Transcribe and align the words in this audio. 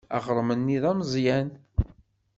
Aɣrem-nni 0.15 0.77
d 0.81 0.85
ameẓyan. 0.91 1.49